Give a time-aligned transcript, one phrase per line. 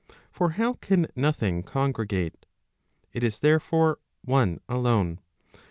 [0.31, 2.47] For how can nothing congregate?
[3.13, 5.19] It is, therefore, one alone.